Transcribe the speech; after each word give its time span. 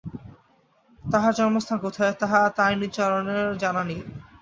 তাঁহার 1.03 1.33
জন্মস্থান 1.35 1.77
কোথায়, 1.79 2.13
তাহা 2.21 2.39
তারিণীচরণের 2.57 3.47
জানা 3.61 3.81
নাই। 3.83 3.99